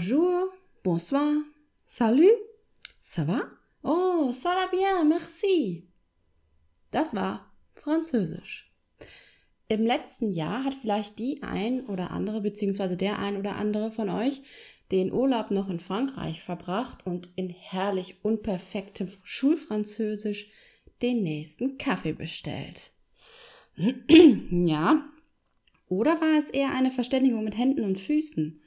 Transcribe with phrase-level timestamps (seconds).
[0.00, 0.48] Bonjour,
[0.82, 1.34] bonsoir,
[1.86, 2.32] salut,
[3.02, 3.42] ça va?
[3.84, 5.90] Oh, ça va bien, merci.
[6.90, 8.72] Das war Französisch.
[9.68, 14.08] Im letzten Jahr hat vielleicht die ein oder andere, beziehungsweise der ein oder andere von
[14.08, 14.40] euch
[14.90, 20.48] den Urlaub noch in Frankreich verbracht und in herrlich unperfektem Schulfranzösisch
[21.02, 22.92] den nächsten Kaffee bestellt.
[23.76, 25.04] ja.
[25.88, 28.59] Oder war es eher eine Verständigung mit Händen und Füßen?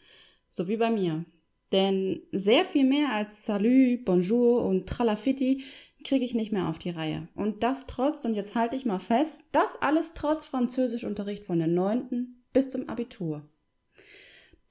[0.54, 1.26] So wie bei mir.
[1.72, 5.64] Denn sehr viel mehr als Salut, Bonjour und Tralafitti
[6.04, 7.28] kriege ich nicht mehr auf die Reihe.
[7.34, 11.68] Und das trotz, und jetzt halte ich mal fest, das alles trotz Französischunterricht von der
[11.68, 12.36] 9.
[12.54, 13.50] bis zum Abitur.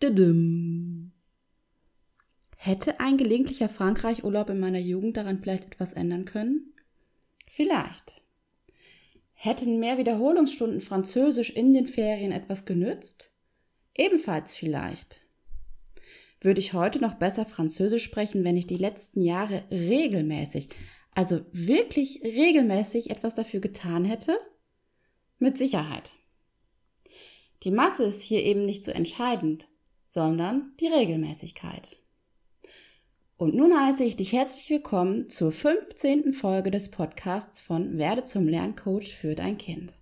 [0.00, 1.10] Didim.
[2.56, 6.74] Hätte ein gelegentlicher Frankreich-Urlaub in meiner Jugend daran vielleicht etwas ändern können?
[7.50, 8.22] Vielleicht.
[9.34, 13.32] Hätten mehr Wiederholungsstunden Französisch in den Ferien etwas genützt?
[13.96, 15.21] Ebenfalls vielleicht.
[16.42, 20.70] Würde ich heute noch besser Französisch sprechen, wenn ich die letzten Jahre regelmäßig,
[21.14, 24.36] also wirklich regelmäßig etwas dafür getan hätte?
[25.38, 26.10] Mit Sicherheit.
[27.62, 29.68] Die Masse ist hier eben nicht so entscheidend,
[30.08, 32.00] sondern die Regelmäßigkeit.
[33.36, 36.32] Und nun heiße ich dich herzlich willkommen zur 15.
[36.32, 39.94] Folge des Podcasts von Werde zum Lerncoach für dein Kind.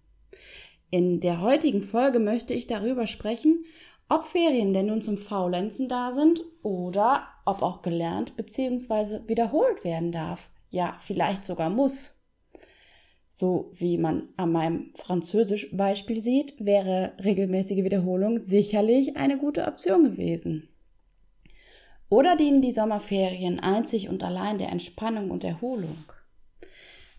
[0.91, 3.65] In der heutigen Folge möchte ich darüber sprechen,
[4.11, 9.21] ob Ferien denn nun zum Faulenzen da sind oder ob auch gelernt bzw.
[9.29, 10.51] wiederholt werden darf.
[10.69, 12.13] Ja, vielleicht sogar muss.
[13.29, 20.69] So wie man an meinem Französisch-Beispiel sieht, wäre regelmäßige Wiederholung sicherlich eine gute Option gewesen.
[22.09, 25.97] Oder dienen die Sommerferien einzig und allein der Entspannung und Erholung?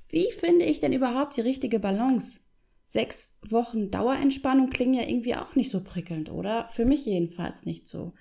[0.09, 2.40] Wie finde ich denn überhaupt die richtige Balance
[2.91, 6.67] sechs Wochen Dauerentspannung klingen ja irgendwie auch nicht so prickelnd, oder?
[6.73, 8.13] Für mich jedenfalls nicht so.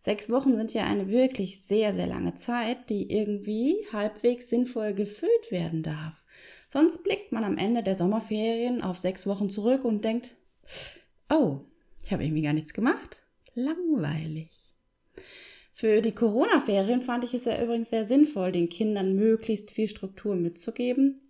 [0.00, 5.50] Sechs Wochen sind ja eine wirklich sehr, sehr lange Zeit, die irgendwie halbwegs sinnvoll gefüllt
[5.50, 6.24] werden darf.
[6.70, 10.34] Sonst blickt man am Ende der Sommerferien auf sechs Wochen zurück und denkt,
[11.28, 11.60] oh,
[12.02, 13.22] ich habe irgendwie gar nichts gemacht.
[13.52, 14.50] Langweilig.
[15.74, 20.34] Für die Corona-Ferien fand ich es ja übrigens sehr sinnvoll, den Kindern möglichst viel Struktur
[20.34, 21.23] mitzugeben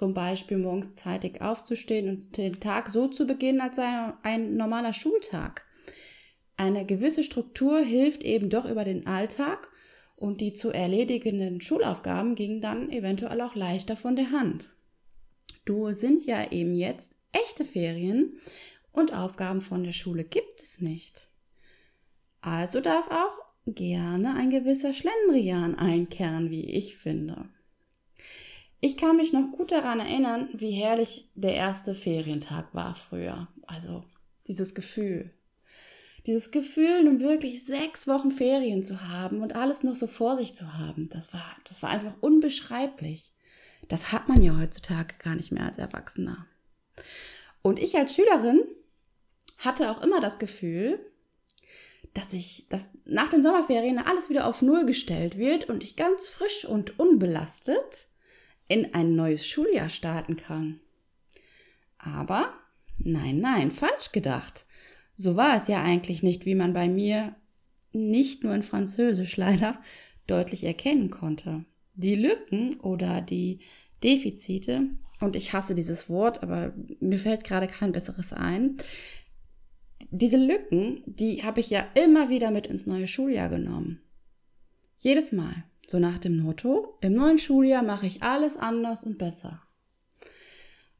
[0.00, 4.94] zum Beispiel morgens zeitig aufzustehen und den Tag so zu beginnen, als sei ein normaler
[4.94, 5.66] Schultag.
[6.56, 9.70] Eine gewisse Struktur hilft eben doch über den Alltag
[10.16, 14.70] und die zu erledigenden Schulaufgaben gingen dann eventuell auch leichter von der Hand.
[15.66, 18.40] Du sind ja eben jetzt echte Ferien
[18.92, 21.28] und Aufgaben von der Schule gibt es nicht.
[22.40, 27.50] Also darf auch gerne ein gewisser Schlendrian einkehren, wie ich finde.
[28.80, 33.48] Ich kann mich noch gut daran erinnern, wie herrlich der erste Ferientag war früher.
[33.66, 34.04] Also
[34.46, 35.30] dieses Gefühl.
[36.26, 40.54] Dieses Gefühl, nun wirklich sechs Wochen Ferien zu haben und alles noch so vor sich
[40.54, 43.32] zu haben, das war, das war einfach unbeschreiblich.
[43.88, 46.46] Das hat man ja heutzutage gar nicht mehr als Erwachsener.
[47.62, 48.62] Und ich als Schülerin
[49.58, 51.00] hatte auch immer das Gefühl,
[52.14, 56.28] dass ich, dass nach den Sommerferien alles wieder auf Null gestellt wird und ich ganz
[56.28, 58.09] frisch und unbelastet
[58.70, 60.78] in ein neues Schuljahr starten kann.
[61.98, 62.54] Aber
[62.98, 64.64] nein, nein, falsch gedacht.
[65.16, 67.34] So war es ja eigentlich nicht, wie man bei mir
[67.92, 69.82] nicht nur in Französisch leider
[70.28, 71.64] deutlich erkennen konnte.
[71.94, 73.58] Die Lücken oder die
[74.04, 74.82] Defizite,
[75.18, 78.76] und ich hasse dieses Wort, aber mir fällt gerade kein besseres ein,
[80.12, 84.00] diese Lücken, die habe ich ja immer wieder mit ins neue Schuljahr genommen.
[84.96, 85.64] Jedes Mal.
[85.90, 89.60] So nach dem Motto, im neuen Schuljahr mache ich alles anders und besser.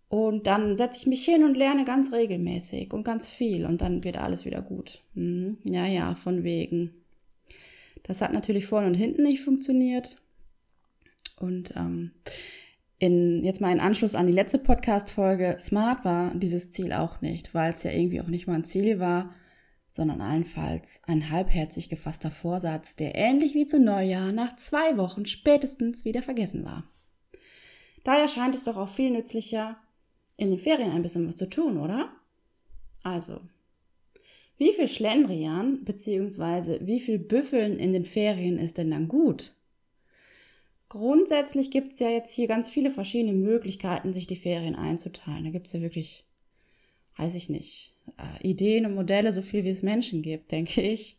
[0.08, 4.02] Und dann setze ich mich hin und lerne ganz regelmäßig und ganz viel und dann
[4.02, 5.04] wird alles wieder gut.
[5.14, 6.90] Hm, ja, ja, von wegen.
[8.02, 10.16] Das hat natürlich vorne und hinten nicht funktioniert.
[11.38, 12.10] Und ähm,
[12.98, 17.54] in, jetzt mal in Anschluss an die letzte Podcast-Folge, smart war dieses Ziel auch nicht,
[17.54, 19.32] weil es ja irgendwie auch nicht mal ein Ziel war,
[19.90, 26.04] sondern allenfalls ein halbherzig gefasster Vorsatz, der ähnlich wie zu Neujahr nach zwei Wochen spätestens
[26.04, 26.84] wieder vergessen war.
[28.04, 29.76] Daher scheint es doch auch viel nützlicher,
[30.36, 32.10] in den Ferien ein bisschen was zu tun, oder?
[33.02, 33.40] Also,
[34.56, 36.80] Wie viel Schlendrian bzw.
[36.86, 39.54] wie viel Büffeln in den Ferien ist denn dann gut?
[40.90, 45.44] Grundsätzlich gibt es ja jetzt hier ganz viele verschiedene Möglichkeiten, sich die Ferien einzuteilen.
[45.44, 46.24] Da gibt es ja wirklich,
[47.16, 51.18] weiß ich nicht, äh, Ideen und Modelle, so viel wie es Menschen gibt, denke ich.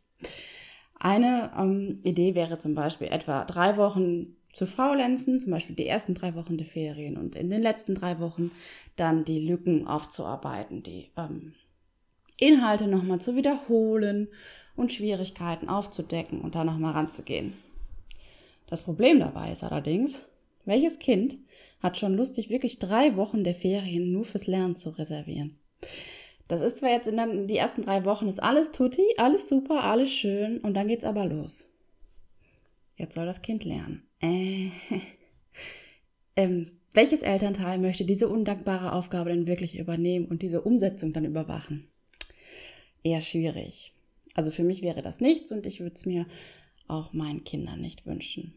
[1.00, 6.14] Eine ähm, Idee wäre zum Beispiel etwa drei Wochen zu faulenzen, zum Beispiel die ersten
[6.14, 8.52] drei Wochen der Ferien und in den letzten drei Wochen
[8.98, 11.54] dann die Lücken aufzuarbeiten, die ähm,
[12.38, 14.28] Inhalte nochmal zu wiederholen
[14.76, 17.54] und Schwierigkeiten aufzudecken und da nochmal ranzugehen.
[18.68, 20.26] Das Problem dabei ist allerdings,
[20.66, 21.38] welches Kind
[21.82, 25.58] hat schon Lust, sich wirklich drei Wochen der Ferien nur fürs Lernen zu reservieren?
[26.52, 29.86] Das ist zwar jetzt in den die ersten drei Wochen ist alles tutti, alles super,
[29.86, 31.70] alles schön und dann geht's aber los.
[32.98, 34.04] Jetzt soll das Kind lernen.
[34.20, 34.72] Äh,
[36.36, 41.88] ähm, welches Elternteil möchte diese undankbare Aufgabe denn wirklich übernehmen und diese Umsetzung dann überwachen?
[43.02, 43.94] Eher schwierig.
[44.34, 46.26] Also für mich wäre das nichts und ich würde es mir
[46.90, 48.56] auch meinen Kindern nicht wünschen.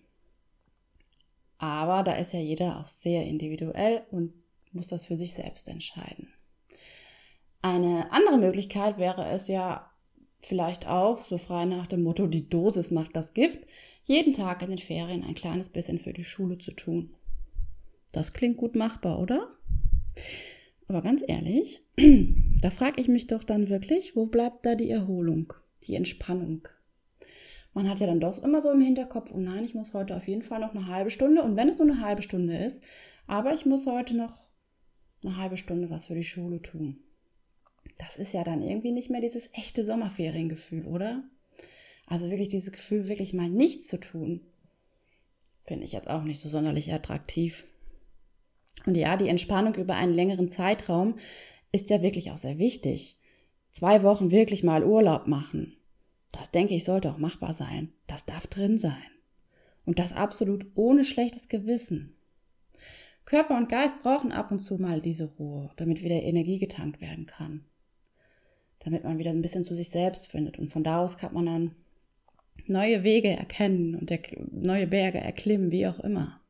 [1.59, 4.33] Aber da ist ja jeder auch sehr individuell und
[4.73, 6.35] muss das für sich selbst entscheiden.
[7.65, 9.91] Eine andere Möglichkeit wäre es ja
[10.43, 13.67] vielleicht auch, so frei nach dem Motto, die Dosis macht das Gift,
[14.05, 17.15] jeden Tag in den Ferien ein kleines bisschen für die Schule zu tun.
[18.13, 19.49] Das klingt gut machbar, oder?
[20.89, 21.81] Aber ganz ehrlich,
[22.61, 25.55] da frage ich mich doch dann wirklich, wo bleibt da die Erholung,
[25.87, 26.69] die Entspannung?
[27.73, 30.29] Man hat ja dann doch immer so im Hinterkopf, oh nein, ich muss heute auf
[30.29, 32.83] jeden Fall noch eine halbe Stunde und wenn es nur eine halbe Stunde ist,
[33.27, 34.37] aber ich muss heute noch
[35.25, 36.99] eine halbe Stunde was für die Schule tun
[37.99, 41.23] das ist ja dann irgendwie nicht mehr dieses echte Sommerferiengefühl, oder?
[42.07, 44.41] Also wirklich dieses Gefühl, wirklich mal nichts zu tun,
[45.65, 47.65] finde ich jetzt auch nicht so sonderlich attraktiv.
[48.85, 51.17] Und ja, die Entspannung über einen längeren Zeitraum
[51.73, 53.17] ist ja wirklich auch sehr wichtig.
[53.71, 55.77] Zwei Wochen wirklich mal Urlaub machen.
[56.33, 57.93] Das denke ich sollte auch machbar sein.
[58.07, 59.03] Das darf drin sein.
[59.87, 62.15] Und das absolut ohne schlechtes Gewissen.
[63.25, 67.27] Körper und Geist brauchen ab und zu mal diese Ruhe, damit wieder Energie getankt werden
[67.27, 67.65] kann
[68.85, 70.59] damit man wieder ein bisschen zu sich selbst findet.
[70.59, 71.71] Und von da aus kann man dann
[72.67, 74.13] neue Wege erkennen und
[74.53, 76.41] neue Berge erklimmen, wie auch immer.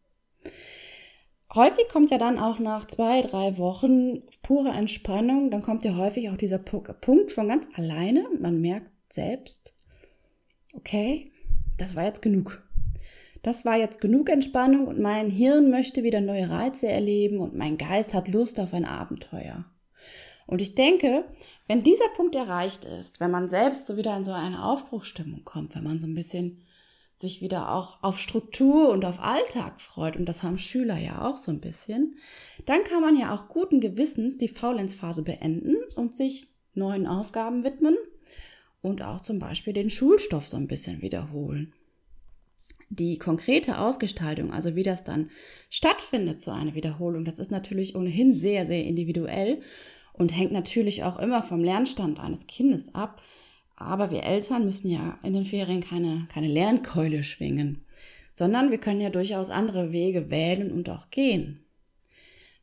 [1.55, 6.29] Häufig kommt ja dann auch nach zwei, drei Wochen pure Entspannung, dann kommt ja häufig
[6.31, 9.73] auch dieser Punkt von ganz alleine man merkt selbst,
[10.75, 11.31] okay,
[11.79, 12.61] das war jetzt genug.
[13.43, 17.79] Das war jetzt genug Entspannung und mein Hirn möchte wieder neue Reize erleben und mein
[17.79, 19.65] Geist hat Lust auf ein Abenteuer.
[20.47, 21.25] Und ich denke,
[21.67, 25.75] wenn dieser Punkt erreicht ist, wenn man selbst so wieder in so eine Aufbruchsstimmung kommt,
[25.75, 26.63] wenn man so ein bisschen
[27.17, 31.37] sich wieder auch auf Struktur und auf Alltag freut, und das haben Schüler ja auch
[31.37, 32.17] so ein bisschen,
[32.67, 37.97] dann kann man ja auch guten Gewissens die Faulenzphase beenden und sich neuen Aufgaben widmen
[38.83, 41.73] und auch zum Beispiel den Schulstoff so ein bisschen wiederholen.
[42.91, 45.31] Die konkrete Ausgestaltung, also wie das dann
[45.71, 49.63] stattfindet, so eine Wiederholung, das ist natürlich ohnehin sehr, sehr individuell
[50.15, 53.21] und hängt natürlich auch immer vom Lernstand eines Kindes ab.
[53.77, 57.85] Aber wir Eltern müssen ja in den Ferien keine, keine Lernkeule schwingen,
[58.33, 61.61] sondern wir können ja durchaus andere Wege wählen und auch gehen.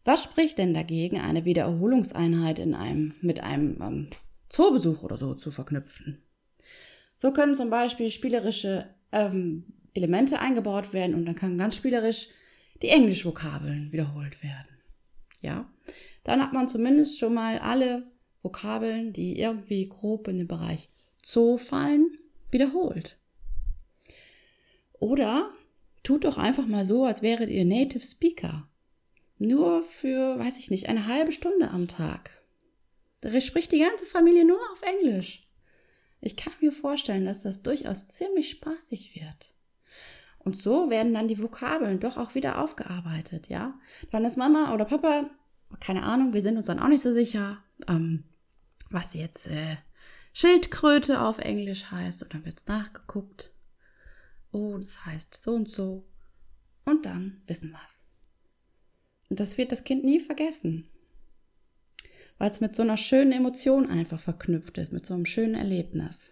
[0.04, 4.08] Was spricht denn dagegen, eine Wiederholungseinheit in einem, mit einem ähm,
[4.50, 6.24] Zoobesuch oder so zu verknüpfen?
[7.18, 12.30] So können zum Beispiel spielerische ähm, Elemente eingebaut werden und dann kann ganz spielerisch
[12.82, 14.70] die Englischvokabeln wiederholt werden.
[15.42, 15.70] Ja,
[16.24, 18.12] dann hat man zumindest schon mal alle
[18.42, 20.90] Vokabeln, die irgendwie grob in den Bereich
[21.24, 22.18] Zoo fallen,
[22.50, 23.18] wiederholt.
[24.94, 25.52] Oder
[26.04, 28.68] tut doch einfach mal so, als wäret ihr Native Speaker.
[29.38, 32.32] Nur für, weiß ich nicht, eine halbe Stunde am Tag.
[33.22, 35.48] Da spricht die ganze Familie nur auf Englisch.
[36.22, 39.54] Ich kann mir vorstellen, dass das durchaus ziemlich spaßig wird.
[40.38, 43.80] Und so werden dann die Vokabeln doch auch wieder aufgearbeitet, ja?
[44.12, 45.30] Dann ist Mama oder Papa
[45.80, 48.24] keine Ahnung, wir sind uns dann auch nicht so sicher, ähm,
[48.90, 49.78] was jetzt äh,
[50.34, 52.24] Schildkröte auf Englisch heißt.
[52.24, 53.54] Und dann wird es nachgeguckt.
[54.52, 56.06] Oh, das heißt so und so.
[56.86, 58.04] Und dann wissen wir es.
[59.30, 60.90] Und das wird das Kind nie vergessen.
[62.38, 66.32] Weil es mit so einer schönen Emotion einfach verknüpft ist, mit so einem schönen Erlebnis.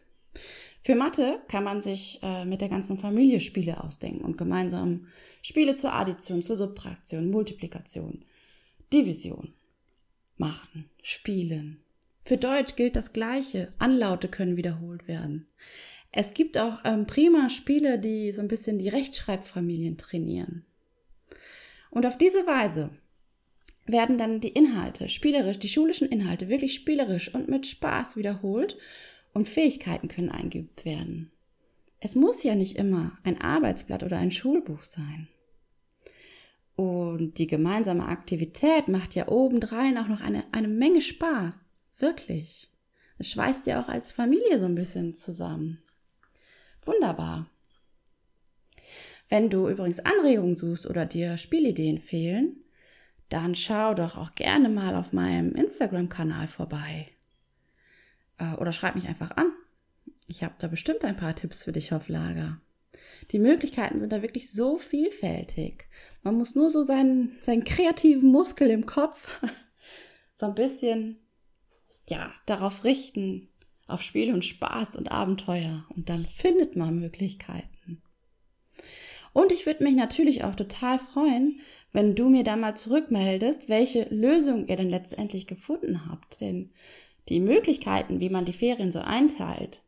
[0.83, 5.07] Für Mathe kann man sich äh, mit der ganzen Familie Spiele ausdenken und gemeinsam
[5.41, 8.25] Spiele zur Addition, zur Subtraktion, Multiplikation,
[8.93, 9.53] Division
[10.37, 11.81] machen, spielen.
[12.23, 13.73] Für Deutsch gilt das Gleiche.
[13.77, 15.47] Anlaute können wiederholt werden.
[16.11, 20.65] Es gibt auch ähm, prima Spiele, die so ein bisschen die Rechtschreibfamilien trainieren.
[21.91, 22.89] Und auf diese Weise
[23.85, 28.77] werden dann die Inhalte spielerisch, die schulischen Inhalte wirklich spielerisch und mit Spaß wiederholt
[29.33, 31.31] und Fähigkeiten können eingeübt werden.
[31.99, 35.27] Es muss ja nicht immer ein Arbeitsblatt oder ein Schulbuch sein.
[36.79, 41.65] Und die gemeinsame Aktivität macht ja obendrein auch noch eine, eine Menge Spaß.
[41.97, 42.71] Wirklich.
[43.17, 45.79] Es schweißt ja auch als Familie so ein bisschen zusammen.
[46.85, 47.49] Wunderbar.
[49.27, 52.55] Wenn du übrigens Anregungen suchst oder dir Spielideen fehlen,
[53.27, 57.09] dann schau doch auch gerne mal auf meinem Instagram-Kanal vorbei.
[58.37, 59.51] Äh, oder schreib mich einfach an.
[60.27, 62.61] Ich habe da bestimmt ein paar Tipps für dich auf Lager.
[63.31, 65.87] Die Möglichkeiten sind da wirklich so vielfältig.
[66.23, 69.41] Man muss nur so seinen, seinen kreativen Muskel im Kopf
[70.35, 71.19] so ein bisschen,
[72.07, 73.49] ja, darauf richten,
[73.87, 75.85] auf Spiel und Spaß und Abenteuer.
[75.95, 78.01] Und dann findet man Möglichkeiten.
[79.33, 81.59] Und ich würde mich natürlich auch total freuen,
[81.91, 86.41] wenn du mir da mal zurückmeldest, welche Lösung ihr denn letztendlich gefunden habt.
[86.41, 86.71] Denn
[87.29, 89.81] die Möglichkeiten, wie man die Ferien so einteilt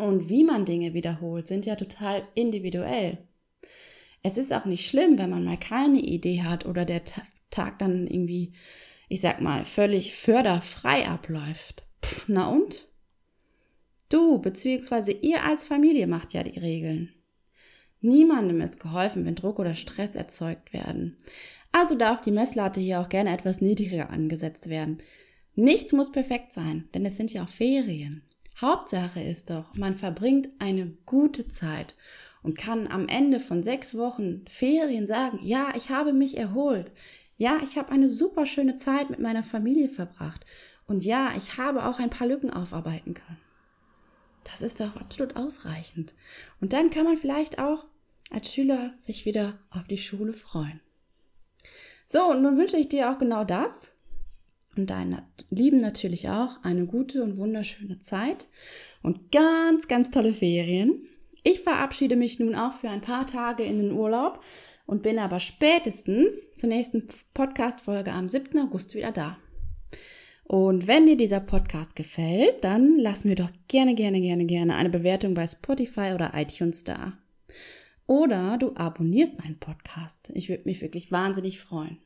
[0.00, 3.18] und wie man Dinge wiederholt, sind ja total individuell.
[4.22, 7.02] Es ist auch nicht schlimm, wenn man mal keine Idee hat oder der
[7.50, 8.52] Tag dann irgendwie,
[9.08, 11.84] ich sag mal, völlig förderfrei abläuft.
[12.04, 12.88] Pff, na und?
[14.08, 15.12] Du bzw.
[15.20, 17.14] ihr als Familie macht ja die Regeln.
[18.00, 21.18] Niemandem ist geholfen, wenn Druck oder Stress erzeugt werden.
[21.72, 24.98] Also darf die Messlatte hier auch gerne etwas niedriger angesetzt werden.
[25.54, 28.22] Nichts muss perfekt sein, denn es sind ja auch Ferien.
[28.60, 31.94] Hauptsache ist doch, man verbringt eine gute Zeit
[32.42, 36.92] und kann am Ende von sechs Wochen Ferien sagen, ja, ich habe mich erholt.
[37.38, 40.44] Ja, ich habe eine super schöne Zeit mit meiner Familie verbracht.
[40.86, 43.40] Und ja, ich habe auch ein paar Lücken aufarbeiten können.
[44.44, 46.12] Das ist doch absolut ausreichend.
[46.60, 47.86] Und dann kann man vielleicht auch
[48.30, 50.80] als Schüler sich wieder auf die Schule freuen.
[52.06, 53.89] So, und nun wünsche ich dir auch genau das
[54.80, 58.48] und deinen Lieben natürlich auch eine gute und wunderschöne Zeit
[59.02, 61.06] und ganz, ganz tolle Ferien.
[61.42, 64.42] Ich verabschiede mich nun auch für ein paar Tage in den Urlaub
[64.86, 68.58] und bin aber spätestens zur nächsten Podcast-Folge am 7.
[68.60, 69.36] August wieder da.
[70.44, 74.90] Und wenn dir dieser Podcast gefällt, dann lass mir doch gerne, gerne, gerne, gerne eine
[74.90, 77.12] Bewertung bei Spotify oder iTunes da.
[78.06, 80.32] Oder du abonnierst meinen Podcast.
[80.34, 81.98] Ich würde mich wirklich wahnsinnig freuen.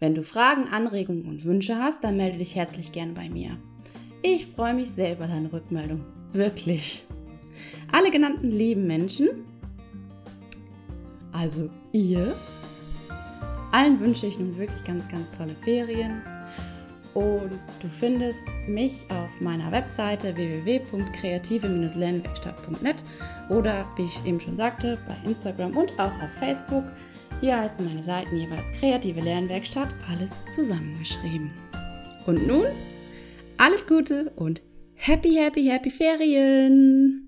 [0.00, 3.56] Wenn du Fragen, Anregungen und Wünsche hast, dann melde dich herzlich gern bei mir.
[4.22, 6.04] Ich freue mich sehr über deine Rückmeldung.
[6.32, 7.04] Wirklich.
[7.90, 9.28] Alle genannten lieben Menschen,
[11.32, 12.36] also ihr,
[13.72, 16.22] allen wünsche ich nun wirklich ganz, ganz tolle Ferien
[17.14, 23.02] und du findest mich auf meiner Webseite www.kreative-lernwerkstatt.net
[23.48, 26.84] oder wie ich eben schon sagte, bei Instagram und auch auf Facebook.
[27.40, 31.50] Hier heißen meine Seiten jeweils Kreative Lernwerkstatt, alles zusammengeschrieben.
[32.26, 32.66] Und nun
[33.56, 34.62] alles Gute und
[34.94, 37.27] happy, happy, happy Ferien!